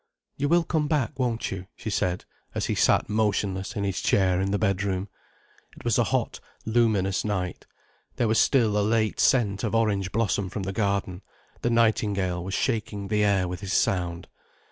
"You 0.35 0.49
will 0.49 0.63
come 0.63 0.87
back, 0.87 1.19
won't 1.19 1.51
you?" 1.51 1.67
she 1.75 1.91
said, 1.91 2.25
as 2.55 2.65
he 2.65 2.73
sat 2.73 3.07
motionless 3.07 3.75
in 3.75 3.83
his 3.83 4.01
chair 4.01 4.41
in 4.41 4.49
the 4.49 4.57
bedroom. 4.57 5.09
It 5.77 5.83
was 5.85 5.99
a 5.99 6.05
hot, 6.05 6.39
luminous 6.65 7.23
night. 7.23 7.67
There 8.15 8.27
was 8.27 8.39
still 8.39 8.79
a 8.79 8.81
late 8.81 9.19
scent 9.19 9.63
of 9.63 9.75
orange 9.75 10.11
blossom 10.11 10.49
from 10.49 10.63
the 10.63 10.73
garden, 10.73 11.21
the 11.61 11.69
nightingale 11.69 12.43
was 12.43 12.55
shaking 12.55 13.09
the 13.09 13.23
air 13.23 13.47
with 13.47 13.59
his 13.59 13.73
sound. 13.73 14.27